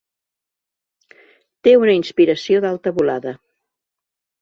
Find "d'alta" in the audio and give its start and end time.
2.67-2.97